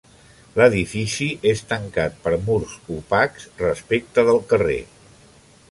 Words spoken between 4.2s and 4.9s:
del carrer.